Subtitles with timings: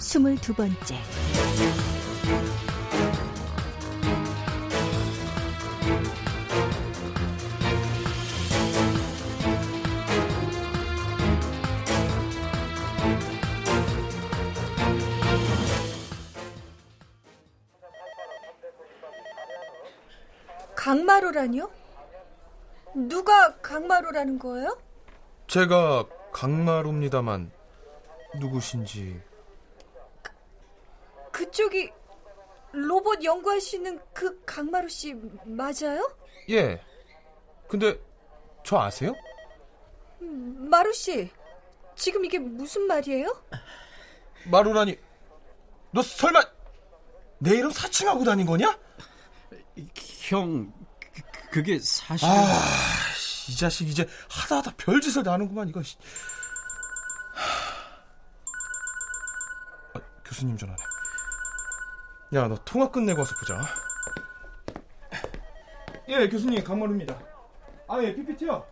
[0.00, 0.96] 스물두 번째
[20.74, 21.70] 강마루라니요?
[22.94, 24.78] 누가 강마루라는 거예요?
[25.46, 27.50] 제가 강마루입니다만
[28.40, 29.29] 누구신지 그,
[31.32, 31.92] 그쪽이
[32.72, 35.14] 로봇 연구하시는 그 강마루 씨
[35.44, 36.16] 맞아요?
[36.50, 36.80] 예.
[37.68, 37.98] 근데
[38.64, 39.14] 저 아세요?
[40.20, 41.30] 마루 씨,
[41.96, 43.42] 지금 이게 무슨 말이에요?
[44.44, 44.98] 마루라니,
[45.92, 46.42] 너 설마
[47.38, 48.78] 내 이름 사칭하고 다닌 거냐?
[50.28, 50.72] 형,
[51.50, 52.28] 그, 게 사실.
[52.28, 52.34] 아,
[53.48, 55.80] 이 자식 이제 하다 하다 별짓을 다 하는구만 이거.
[59.94, 60.89] 아, 교수님 전화네.
[62.34, 63.60] 야, 너 통화 끝내고 와서 보자.
[66.08, 67.18] 예, 교수님 강마루입니다.
[67.88, 68.64] 아, 예, PPT요.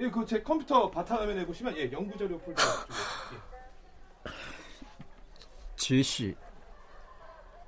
[0.00, 2.62] 예, 그 제 컴퓨터 바탕화면에 보시면 예, 연구 자료 폴더
[4.26, 4.30] 예.
[5.76, 6.36] 지혜 씨,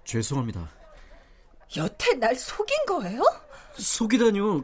[0.04, 0.68] 죄송합니다.
[1.77, 3.22] 여태 날 속인 거예요?
[3.74, 4.62] 속이다뇨.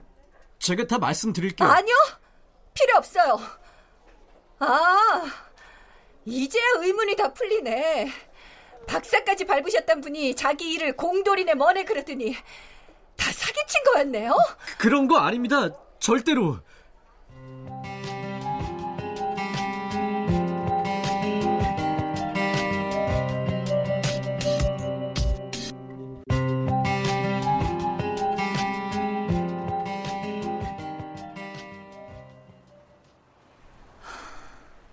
[0.58, 1.68] 제가 다 말씀드릴게요.
[1.68, 1.94] 아니요.
[2.74, 3.38] 필요 없어요.
[4.58, 5.24] 아,
[6.24, 8.12] 이제야 의문이 다 풀리네.
[8.88, 12.34] 박사까지 밟으셨던 분이 자기 일을 공돌이네 뭐네 그러더니
[13.16, 14.34] 다 사기친 거였네요?
[14.78, 15.68] 그런 거 아닙니다.
[16.00, 16.58] 절대로.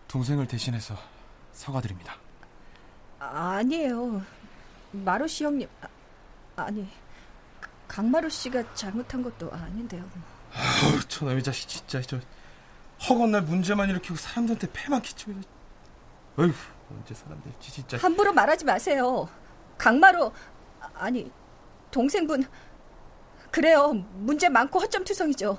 [0.07, 0.95] 동생을 대신해서
[1.51, 2.24] 사과드립니다.
[3.31, 4.21] 아니에요.
[4.91, 5.67] 마루 씨 형님,
[6.55, 6.87] 아, 니
[7.87, 10.03] 강마루 씨가 잘못한 것도 아닌데요.
[10.53, 12.19] 아우, 저놈의 자식 진짜 저
[13.09, 15.33] 허건 날 문제만 일으키고 사람들한테 패만 끼치고
[16.37, 16.53] 어휴
[16.89, 19.27] 언제 사람들 진짜 함부로 말하지 마세요.
[19.77, 20.31] 강마루
[20.93, 21.29] 아니
[21.91, 22.45] 동생분
[23.51, 25.57] 그래요 문제 많고 허점투성이죠.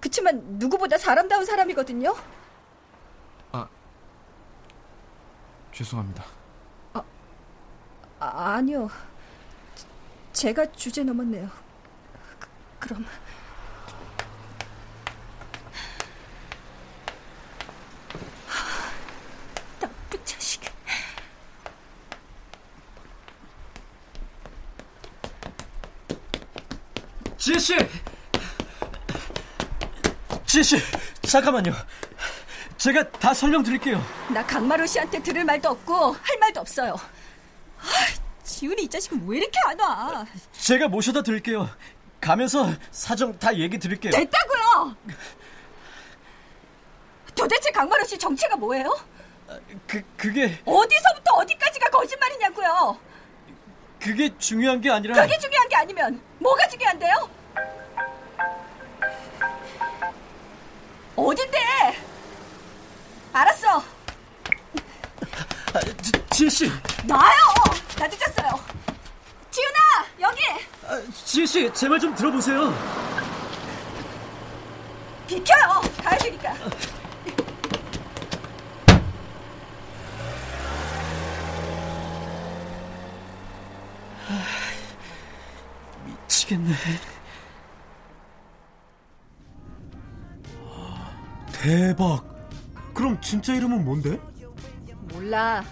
[0.00, 2.14] 그치만 누구보다 사람다운 사람이거든요.
[3.52, 3.68] 아
[5.72, 6.24] 죄송합니다.
[8.28, 8.90] 아, 아 아니요.
[10.34, 11.48] 제가 주제 넘었네요.
[12.38, 13.06] 그, 그럼.
[19.80, 20.60] 나쁜 자식.
[27.38, 27.74] 지혜 씨,
[30.44, 30.76] 지혜 씨,
[31.22, 31.72] 잠깐만요.
[32.76, 34.04] 제가 다 설명드릴게요.
[34.34, 36.94] 나 강마루 씨한테 들을 말도 없고 할 말도 없어요.
[38.58, 40.26] 아, 지훈이 이 자식은 왜 이렇게 안 와?
[40.50, 41.70] 제가 모셔다 드릴게요.
[42.20, 44.10] 가면서 사정 다 얘기 드릴게요.
[44.10, 44.96] 됐다고요.
[47.36, 48.98] 도대체 강마루 씨 정체가 뭐예요?
[49.86, 52.98] 그 그게 어디서부터 어디까지가 거짓말이냐고요.
[54.00, 57.30] 그게 중요한 게 아니라 그게 중요한 게 아니면 뭐가 중요한데요?
[61.14, 61.58] 어딘데?
[63.32, 63.78] 알았어.
[65.74, 66.68] 아, 지, 지혜 씨.
[67.02, 67.32] 나요.
[67.98, 68.60] 나 늦었어요.
[69.50, 70.40] 지훈아 여기.
[70.86, 72.72] 아, 지혜 씨, 제 말 좀 들어보세요.
[75.26, 75.80] 비켜요.
[76.04, 76.54] 가야 되니까.
[86.06, 86.72] 미치겠네.
[91.52, 92.24] 대박.
[92.94, 94.18] 그럼 진짜 이름은 뭔데?
[95.12, 95.64] 몰라.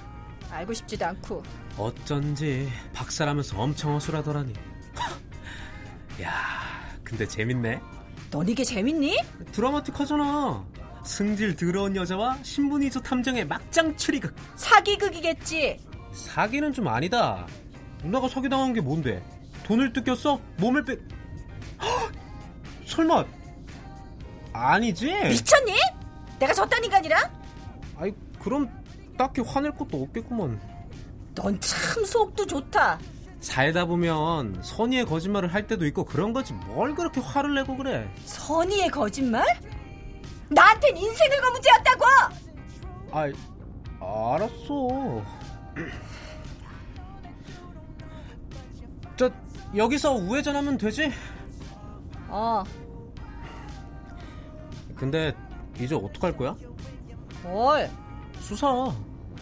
[0.56, 1.43] 알고 싶지도 않고.
[1.76, 4.55] 어쩐지 박사라면서 엄청 허술하더라니.
[6.23, 6.32] 야,
[7.05, 7.81] 근데 재밌네.
[8.31, 9.19] 넌 이게 재밌니?
[9.53, 10.64] 드라마틱하잖아.
[11.05, 14.35] 승질 더러운 여자와 신분이조 탐정의 막장 추리극.
[14.56, 15.79] 사기극이겠지.
[16.12, 17.47] 사기는 좀 아니다.
[18.02, 19.23] 누나가 사기당한 게 뭔데?
[19.64, 20.41] 돈을 뜯겼어?
[20.59, 20.97] 몸을 빼...
[21.81, 22.12] 헉!
[22.87, 23.25] 설마
[24.52, 25.06] 아니지?
[25.12, 25.75] 미쳤니?
[26.38, 27.31] 내가 저딴 인간이라?
[27.99, 28.70] 아이 그럼
[29.16, 30.60] 딱히 화낼 것도 없겠구먼.
[31.34, 32.98] 넌 참 속도 좋다.
[33.40, 38.10] 살다 보면 선의의 거짓말을 할 때도 있고 그런 거지 뭘 그렇게 화를 내고 그래.
[38.24, 39.44] 선의의 거짓말?
[40.48, 42.04] 나한텐 인생을 거 문제였다고!
[43.12, 43.30] 아,
[44.34, 45.22] 알았어.
[49.16, 49.30] 저
[49.74, 51.10] 여기서 우회전하면 되지?
[52.28, 52.62] 어,
[54.94, 55.34] 근데
[55.78, 56.54] 이제 어떡할 거야?
[57.42, 57.90] 뭘?
[58.40, 58.92] 수사.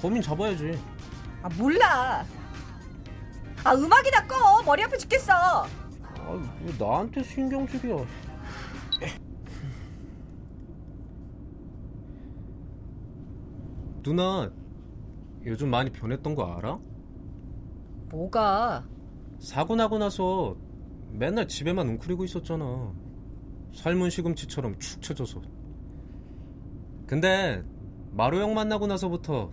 [0.00, 0.79] 범인 잡아야지.
[1.43, 2.25] 아, 몰라.
[3.64, 4.62] 아, 음악이나 꺼.
[4.62, 5.32] 머리 아파 죽겠어.
[5.32, 7.96] 아, 왜 나한테 신경질이야.
[14.02, 14.50] 누나,
[15.46, 16.79] 요즘 많이 변했던 거 알아?
[18.11, 18.87] 뭐가?
[19.38, 20.56] 사고 나고 나서
[21.11, 22.93] 맨날 집에만 웅크리고 있었잖아.
[23.75, 25.41] 삶은 시금치처럼 축 처져서.
[27.06, 27.62] 근데
[28.12, 29.50] 마루 형 만나고 나서부터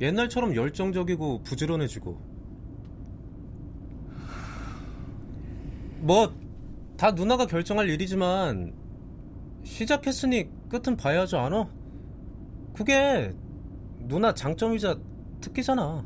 [0.00, 2.34] 옛날처럼 열정적이고 부지런해지고.
[6.00, 6.34] 뭐,
[6.96, 8.74] 다 누나가 결정할 일이지만,
[9.64, 11.68] 시작했으니 끝은 봐야지 않아?
[12.74, 13.32] 그게
[14.00, 14.98] 누나 장점이자
[15.40, 16.04] 특기잖아.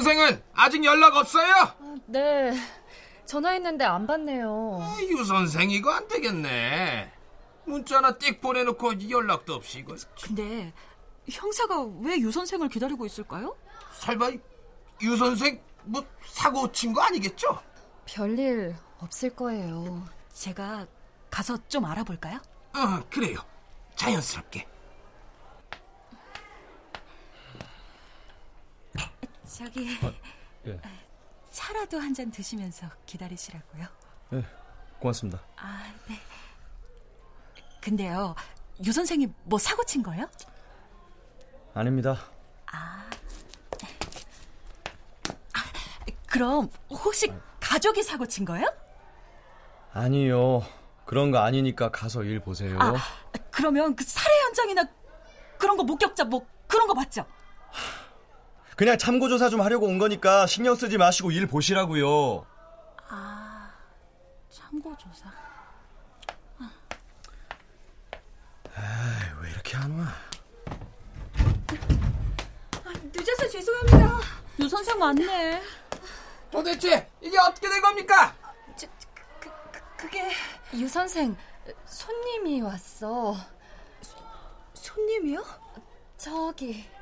[0.00, 1.54] 선생은 아직 연락 없어요?
[2.06, 2.52] 네.
[3.24, 4.78] 전화했는데 안 받네요.
[4.80, 7.10] 아, 유 선생 이거 안 되겠네.
[7.64, 9.96] 문자나 띡 보내놓고 연락도 없이 이거.
[10.22, 10.72] 근데
[11.30, 13.56] 형사가 왜 유 선생을 기다리고 있을까요?
[13.94, 14.30] 설마
[15.02, 17.58] 유 선생 뭐 사고 친 거 아니겠죠?
[18.04, 20.06] 별일 없을 거예요.
[20.32, 20.86] 제가
[21.30, 22.38] 가서 좀 알아볼까요?
[22.76, 23.38] 어 그래요.
[23.96, 24.66] 자연스럽게.
[29.46, 29.88] 저기
[30.66, 30.80] 예.
[31.50, 33.86] 차라도 한 잔 드시면서 기다리시라고요.
[34.30, 34.44] 네,
[34.98, 35.40] 고맙습니다.
[35.56, 36.18] 아, 네.
[37.80, 38.34] 근데요,
[38.84, 40.28] 유 선생이 뭐 사고 친 거예요?
[41.74, 42.18] 아닙니다.
[46.26, 48.66] 그럼 혹시 가족이 사고 친 거예요?
[49.92, 50.62] 아니요.
[51.06, 52.76] 그런 거 아니니까 가서 일 보세요.
[52.78, 52.94] 아,
[53.50, 54.86] 그러면 그 살해 현장이나
[55.56, 57.24] 그런 거 목격자 뭐 그런 거 맞죠?
[58.76, 62.44] 그냥 참고조사 좀 하려고 온 거니까 신경 쓰지 마시고 일 보시라고요.
[64.50, 65.32] 참고조사.
[69.40, 70.06] 왜 이렇게 안 와?
[73.14, 74.20] 늦어서 죄송합니다.
[74.60, 75.62] 유 선생 왔네.
[76.50, 78.34] 도대체 이게 어떻게 된 겁니까?
[78.76, 78.86] 저,
[79.40, 80.30] 그, 그, 그게
[80.74, 81.34] 유 선생,
[81.86, 83.36] 손님이 왔어.
[84.74, 85.42] 손님이요?
[86.18, 86.95] 저기.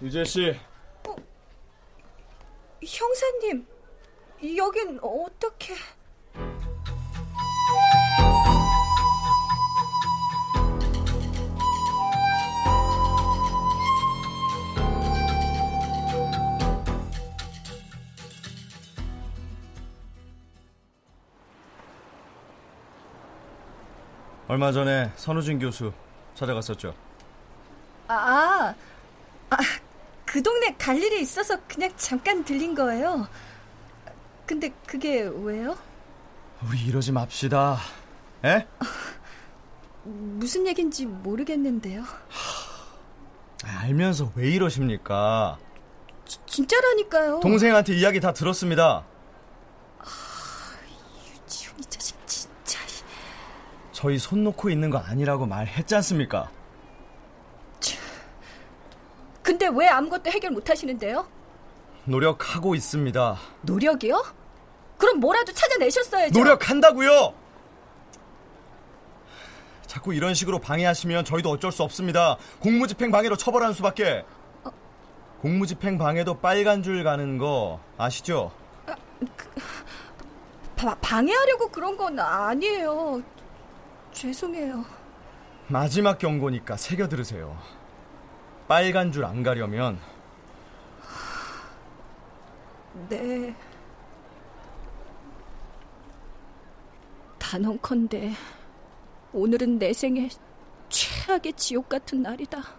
[0.00, 0.54] 유재 씨,
[2.84, 3.66] 형사님,
[4.56, 5.74] 여긴 어떻게...
[24.46, 25.92] 얼마 전에 선우진 교수
[26.34, 26.94] 찾아갔었죠.
[28.06, 28.74] 아, 아,
[30.30, 33.26] 그 동네 갈 일이 있어서 그냥 잠깐 들린 거예요.
[34.46, 35.76] 근데 그게 왜요?
[36.66, 37.78] 우리 이러지 맙시다.
[38.44, 38.66] 에?
[40.04, 42.04] 무슨 얘긴지 모르겠는데요.
[43.64, 45.58] 알면서 왜 이러십니까?
[46.26, 47.40] 지- 진짜라니까요.
[47.40, 49.04] 동생한테 이야기 다 들었습니다.
[51.46, 52.78] 지훈 이 자식 진짜.
[53.92, 56.50] 저희 손 놓고 있는 거 아니라고 말했지 않습니까?
[59.68, 61.26] 근데 왜 아무것도 해결 못 하시는데요?
[62.04, 63.36] 노력하고 있습니다.
[63.62, 64.24] 노력이요?
[64.96, 66.38] 그럼 뭐라도 찾아내셨어야죠.
[66.38, 67.34] 노력한다고요.
[69.86, 72.36] 자꾸 이런 식으로 방해하시면 저희도 어쩔 수 없습니다.
[72.60, 74.24] 공무집행 방해로 처벌하는 수밖에.
[75.42, 78.50] 공무집행 방해도 빨간 줄 가는 거 아시죠?
[80.76, 83.22] 바- 방해하려고 그런 건 아니에요.
[84.12, 84.84] 죄송해요.
[85.68, 87.56] 마지막 경고니까 새겨 들으세요.
[88.68, 89.98] 빨간 줄 안 가려면
[93.08, 93.54] 네.
[97.38, 98.32] 단언컨대
[99.32, 100.28] 오늘은 내 생애
[100.88, 102.77] 최악의 지옥 같은 날이다.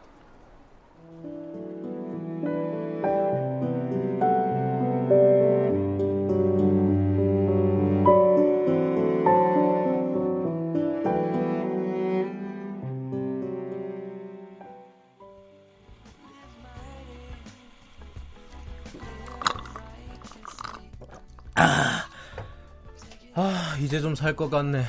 [23.89, 24.83] 이제 좀 살 것 같네.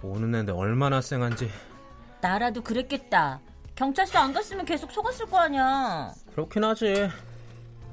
[0.00, 1.50] 오는 애인데 얼마나 쌩한지.
[2.20, 3.40] 나라도 그랬겠다.
[3.74, 6.12] 경찰서 안 갔으면 계속 속았을 거 아니야.
[6.30, 7.08] 그렇긴 하지.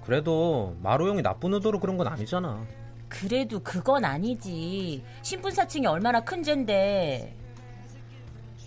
[0.06, 2.64] 그래도 마루 형이 나쁜 의도로 그런 건 아니잖아.
[3.08, 5.04] 그래도 그건 아니지.
[5.24, 7.36] 신분사층이 얼마나 큰 죄인데.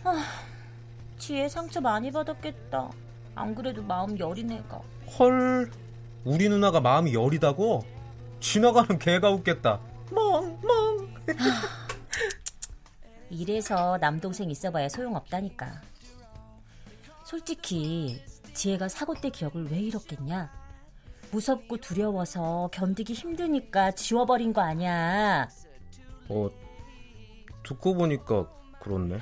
[0.03, 0.25] 아,
[1.17, 2.91] 지혜 상처 많이 받았겠다.
[3.37, 4.81] 안 그래도 마음 여린 애가.
[5.17, 5.71] 헐,
[6.25, 7.85] 우리 누나가 마음이 여리다고?
[8.41, 9.79] 지나가는 개가 웃겠다.
[10.11, 10.82] 멍, 멍.
[13.31, 15.81] 이래서 남동생 있어봐야 소용없다니까.
[17.25, 18.21] 솔직히
[18.55, 20.51] 지혜가 사고 때 기억을 왜 잃었겠냐?
[21.31, 25.49] 무섭고 두려워서 견디기 힘드니까 지워버린 거 아니야.
[26.29, 26.51] 어,
[27.65, 28.47] 듣고 보니까
[28.81, 29.19] 그렇네.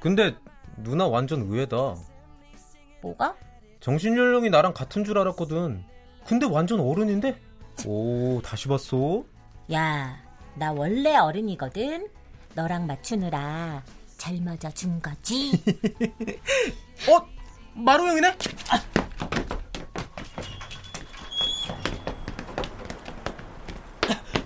[0.00, 0.34] 근데
[0.78, 1.94] 누나 완전 의외다.
[3.02, 3.36] 뭐가?
[3.80, 5.84] 정신연령이 나랑 같은 줄 알았거든.
[6.26, 7.40] 근데 완전 어른인데?
[7.86, 9.24] 오, 다시 봤어?
[9.72, 10.16] 야,
[10.54, 12.08] 나 원래 어른이거든.
[12.54, 13.82] 너랑 맞추느라
[14.16, 15.52] 잘 맞아준 거지.
[17.10, 17.26] 어?
[17.74, 18.28] 마루 형이네?
[18.70, 18.82] 아.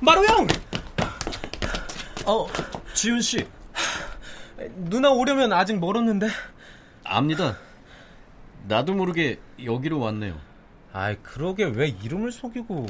[0.00, 0.46] 마루 형!
[2.26, 2.46] 어,
[2.94, 3.46] 지훈 씨.
[4.76, 6.28] 누나 오려면 아직 멀었는데.
[7.04, 7.58] 압니다.
[8.66, 10.38] 나도 모르게 여기로 왔네요.
[10.92, 12.86] 아이, 그러게 왜 이름을 속이고.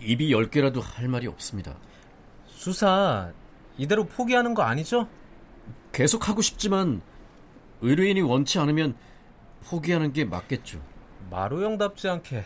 [0.00, 1.76] 입이 열 개라도 할 말이 없습니다.
[2.46, 3.32] 수사,
[3.76, 5.08] 이대로 포기하는 거 아니죠?
[5.92, 7.02] 계속 하고 싶지만,
[7.80, 8.96] 의뢰인이 원치 않으면
[9.64, 10.80] 포기하는 게 맞겠죠.
[11.30, 12.44] 마루 형답지 않게.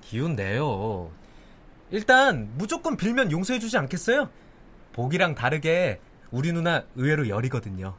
[0.00, 1.10] 기운 내요.
[1.90, 4.28] 일단 무조건 빌면 용서해주지 않겠어요?
[4.92, 7.94] 보기랑 다르게 우리 누나 의외로 열이거든요.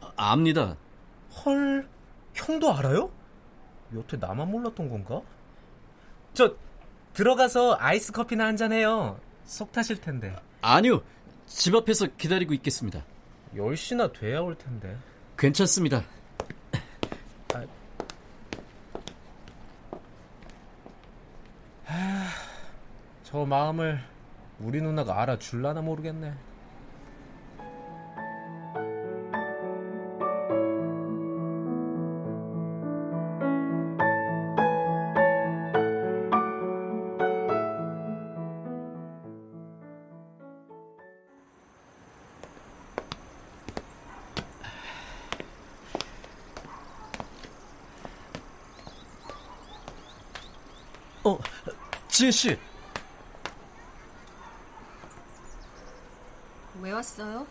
[0.00, 0.76] 아, 압니다.
[1.44, 1.88] 헐,
[2.34, 3.10] 형도 알아요?
[3.94, 5.20] 여태 나만 몰랐던 건가?
[6.32, 6.54] 저
[7.14, 9.18] 들어가서 아이스 커피나 한 잔 해요.
[9.44, 10.34] 속 타실 텐데.
[10.62, 11.02] 아니요.
[11.46, 13.04] 집 앞에서 기다리고 있겠습니다.
[13.54, 14.96] 10시나 돼야 올 텐데.
[15.36, 16.04] 괜찮습니다.
[17.52, 17.64] 아,
[21.84, 22.26] 하,
[23.24, 24.00] 저 마음을
[24.60, 26.34] 우리 누나가 알아줄라나 모르겠네.
[52.30, 52.58] 지혜 씨.
[56.80, 57.46] 왜 왔어요?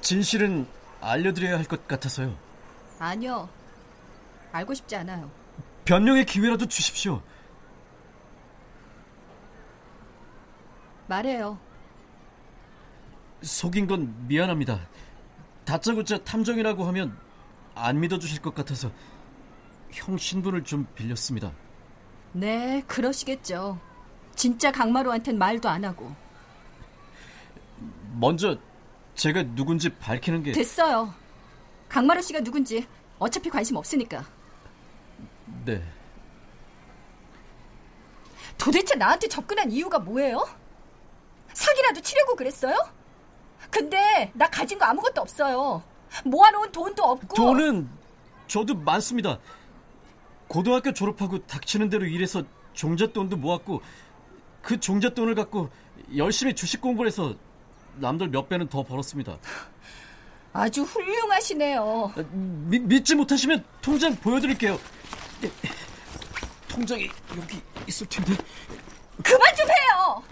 [0.00, 0.66] 진실은
[1.00, 2.36] 알려드려야 할 것 같아서요.
[2.98, 3.48] 아니요.
[4.52, 5.30] 알고 싶지 않아요.
[5.84, 7.22] 변명의 기회라도 주십시오.
[11.06, 11.58] 말해요.
[13.42, 14.80] 속인 건 미안합니다.
[15.64, 17.16] 다짜고짜 탐정이라고 하면
[17.74, 18.90] 안 믿어주실 것 같아서
[19.92, 21.52] 형 신분을 좀 빌렸습니다.
[22.36, 23.78] 네, 그러시겠죠.
[24.34, 26.14] 진짜 강마루한텐 말도 안 하고.
[28.12, 28.58] 먼저
[29.14, 31.14] 제가 누군지 밝히는 게 됐어요.
[31.88, 32.86] 강마루 씨가 누군지
[33.18, 34.26] 어차피 관심 없으니까.
[35.64, 35.82] 네.
[38.58, 40.46] 도대체 나한테 접근한 이유가 뭐예요?
[41.54, 42.76] 사기라도 치려고 그랬어요?
[43.70, 45.82] 근데 나 가진 거 아무것도 없어요.
[46.22, 47.34] 모아놓은 돈도 없고.
[47.34, 47.88] 돈은
[48.46, 49.38] 저도 많습니다.
[50.48, 52.42] 고등학교 졸업하고 닥치는 대로 일해서
[52.74, 53.82] 종잣돈도 모았고
[54.62, 55.70] 그 종잣돈을 갖고
[56.16, 57.34] 열심히 주식 공부를 해서
[57.96, 59.38] 남들 몇 배는 더 벌었습니다.
[60.52, 62.12] 아주 훌륭하시네요.
[62.32, 64.78] 미, 믿지 못하시면 통장 보여드릴게요.
[65.40, 65.50] 네,
[66.68, 68.34] 통장이 여기 있을 텐데.
[69.22, 70.22] 그만 좀 해요.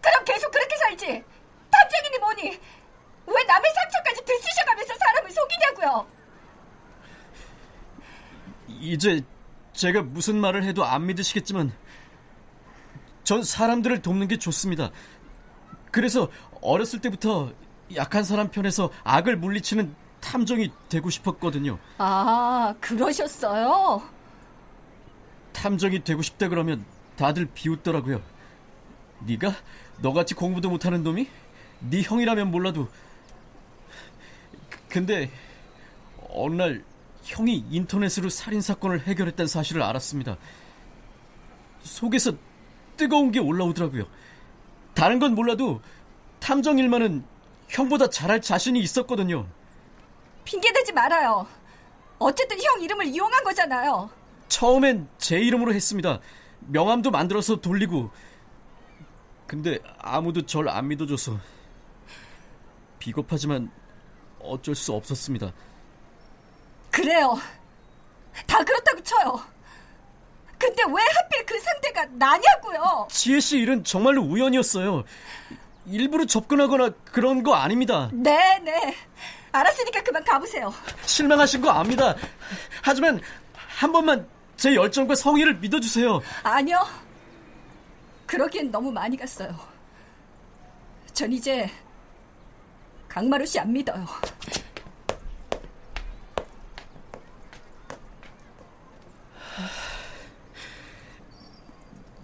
[0.00, 1.06] 그럼 계속 그렇게 살지.
[1.70, 2.60] 탐정이니 뭐니.
[3.26, 6.06] 왜 남의 상처까지 들쑤셔가면서 사람을 속이냐고요.
[8.92, 9.22] 이제
[9.72, 11.72] 제가 무슨 말을 해도 안 믿으시겠지만
[13.24, 14.90] 전 사람들을 돕는 게 좋습니다.
[15.90, 16.28] 그래서
[16.62, 17.52] 어렸을 때부터
[17.94, 21.78] 약한 사람 편에서 악을 물리치는 탐정이 되고 싶었거든요.
[21.98, 24.02] 아, 그러셨어요?
[25.52, 26.84] 탐정이 되고 싶다 그러면
[27.16, 28.22] 다들 비웃더라고요.
[29.20, 29.52] 네가
[30.00, 31.28] 너같이 공부도 못하는 놈이
[31.80, 32.88] 네 형이라면 몰라도
[34.88, 35.30] 근데
[36.30, 36.84] 어느 날
[37.28, 40.38] 형이 인터넷으로 살인 사건을 해결했다는 사실을 알았습니다.
[41.80, 42.32] 속에서
[42.96, 44.04] 뜨거운 게 올라오더라고요.
[44.94, 45.82] 다른 건 몰라도
[46.40, 47.24] 탐정 일만은
[47.68, 49.46] 형보다 잘할 자신이 있었거든요.
[50.44, 51.46] 핑계대지 말아요.
[52.18, 54.10] 어쨌든 형 이름을 이용한 거잖아요.
[54.48, 56.20] 처음엔 제 이름으로 했습니다.
[56.60, 58.10] 명함도 만들어서 돌리고.
[59.46, 61.38] 근데 아무도 절 안 믿어줘서
[62.98, 63.70] 비겁하지만
[64.40, 65.52] 어쩔 수 없었습니다.
[67.02, 67.38] 그래요.
[68.46, 69.40] 다 그렇다고 쳐요.
[70.58, 73.06] 근데 왜 하필 그 상대가 나냐고요?
[73.08, 75.04] 지혜 씨 일은 정말로 우연이었어요.
[75.86, 78.10] 일부러 접근하거나 그런 거 아닙니다.
[78.12, 78.96] 네, 네.
[79.52, 80.74] 알았으니까 그만 가보세요.
[81.06, 82.16] 실망하신 거 압니다.
[82.82, 83.20] 하지만
[83.54, 86.20] 한 번만 제 열정과 성의를 믿어주세요.
[86.42, 86.84] 아니요.
[88.26, 89.56] 그러기엔 너무 많이 갔어요.
[91.14, 91.70] 전 이제
[93.08, 94.04] 강마루 씨 안 믿어요.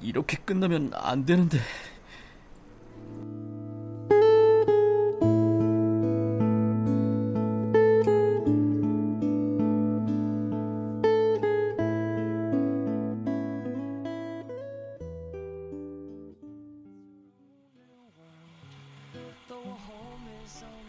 [0.05, 1.59] 이렇게 끝나면 안 되는데.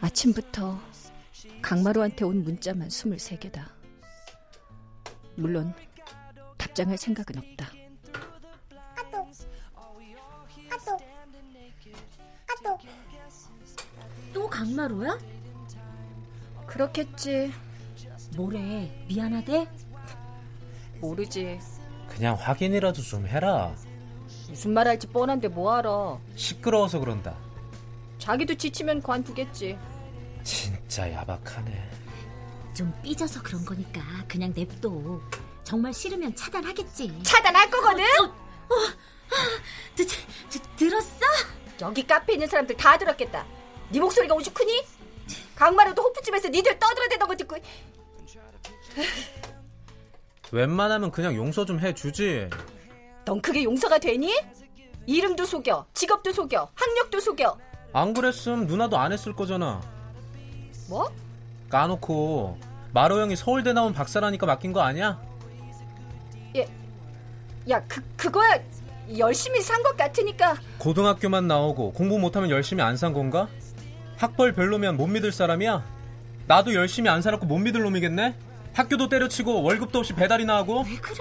[0.01, 0.77] 아침부터
[1.61, 3.69] 강마루한테 온 문자만 23개다.
[5.35, 5.73] 물론
[6.57, 7.74] 답장할 생각은 없다.
[14.75, 15.17] 또 강마루야?
[16.67, 17.53] 그렇겠지.
[18.35, 19.05] 뭐래?
[19.07, 19.69] 미안하대?
[20.99, 21.59] 모르지.
[22.09, 23.73] 그냥 확인이라도 좀 해라.
[24.49, 26.19] 무슨 말 할지 뻔한데 뭐하러.
[26.35, 27.37] 시끄러워서 그런다.
[28.19, 29.77] 자기도 지치면 관두겠지.
[30.43, 31.91] 진짜 야박하네.
[32.73, 35.21] 좀 삐져서 그런 거니까 그냥 냅둬.
[35.63, 37.23] 정말 싫으면 차단하겠지.
[37.23, 38.03] 차단할 거거든?
[38.03, 38.75] 어, 어,
[39.31, 41.19] 아, 드, 드, 들었어?
[41.81, 43.45] 여기 카페 있는 사람들 다 들었겠다.
[43.89, 44.83] 네 목소리가 오죽 크니?
[45.55, 47.55] 강마루도 호프집에서 니들 떠들어대던 거 듣고
[50.51, 52.49] 웬만하면 그냥 용서 좀 해주지.
[53.25, 54.33] 넌 그게 용서가 되니?
[55.07, 57.57] 이름도 속여, 직업도 속여, 학력도 속여.
[57.93, 59.81] 안 그랬음 누나도 안 했을 거잖아.
[60.89, 61.09] 뭐?
[61.69, 62.57] 까놓고
[62.93, 65.19] 마로 형이 서울대 나온 박사라니까 맡긴 거 아니야?
[66.55, 66.67] 예,
[67.69, 68.59] 야, 그 그거야
[69.17, 70.55] 열심히 산 것 같으니까.
[70.77, 73.47] 고등학교만 나오고 공부 못하면 열심히 안 산 건가?
[74.17, 75.83] 학벌 별로면 못 믿을 사람이야?
[76.47, 78.35] 나도 열심히 안 살았고 못 믿을 놈이겠네?
[78.73, 80.83] 학교도 때려치고 월급도 없이 배달이나 하고?
[80.87, 81.15] 왜 그래?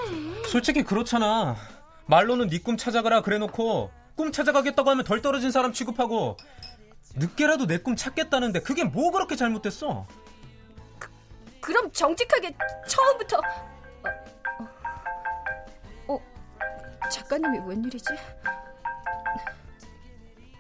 [0.49, 1.57] 솔직히 그렇잖아.
[2.07, 6.37] 말로는 네 꿈 찾아가라 그래놓고 꿈 찾아가겠다고 하면 덜 떨어진 사람 취급하고
[7.17, 10.07] 늦게라도 내 꿈 찾겠다는데 그게 뭐 그렇게 잘못됐어?
[11.61, 12.55] 그럼 정직하게
[12.87, 14.05] 처음부터 어,
[16.09, 18.05] 어, 어, 작가님이 웬일이지?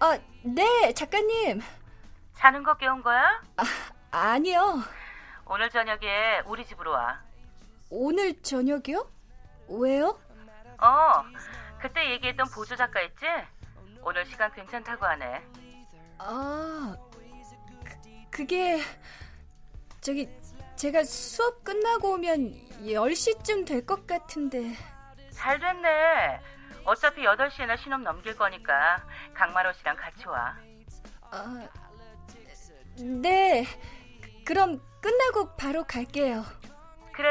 [0.01, 1.61] 아, 네, 작가님.
[2.45, 3.43] 자는 거 깨운 거야?
[3.57, 3.65] 아,
[4.11, 4.83] 아니요.
[5.47, 7.19] 오늘 저녁에 우리 집으로 와.
[7.89, 9.11] 오늘 저녁이요?
[9.71, 10.21] 왜요?
[10.79, 11.25] 어,
[11.81, 13.25] 그때 얘기했던 보조 작가 있지?
[14.03, 15.43] 오늘 시간 괜찮다고 하네.
[16.19, 16.95] 아,
[17.83, 18.83] 그, 그게
[20.03, 20.29] 저기
[20.77, 22.53] 제가 수업 끝나고 오면
[22.83, 24.75] 10시쯤 될 것 같은데.
[25.31, 26.41] 잘 됐네.
[26.85, 29.03] 어차피 8시에나 신업 넘길 거니까
[29.33, 30.55] 강마로 씨랑 같이 와.
[31.31, 31.67] 아,
[32.99, 33.65] 네.
[34.45, 36.45] 그럼 끝나고 바로 갈게요.
[37.13, 37.29] 그래,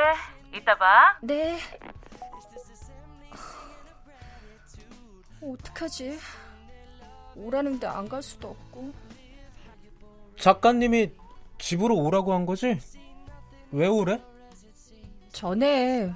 [0.55, 1.17] 이따 봐.
[1.21, 1.57] 네.
[5.41, 6.17] 어떡하지?
[7.35, 8.91] 오라는데 안 갈 수도 없고.
[10.39, 11.11] 작가님이
[11.59, 12.77] 집으로 오라고 한 거지?
[13.71, 14.21] 왜 오래?
[15.31, 16.11] 전에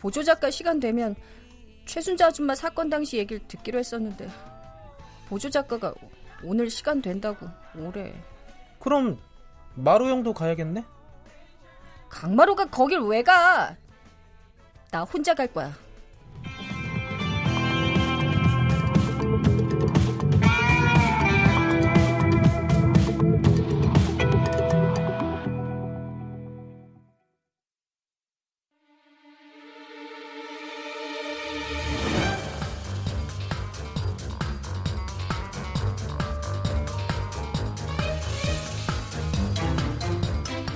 [0.00, 1.14] 보조 작가 시간 되면
[1.86, 4.28] 최순자 아줌마 사건 당시 얘기를 듣기로 했었는데
[5.28, 5.94] 보조 작가가
[6.42, 8.12] 오늘 시간 된다고 오래.
[8.86, 9.18] 그럼
[9.74, 10.84] 마루 형도 가야겠네?
[12.08, 13.74] 강마루가 거길 왜 가?
[14.92, 15.72] 나 혼자 갈 거야.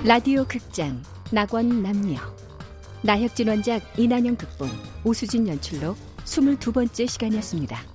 [0.02, 2.16] 라디오 극장 낙원 남녀
[3.02, 4.70] 나혁진 원작 이난영 극본
[5.04, 7.89] 오수진 연출로 22번째 시간이었습니다.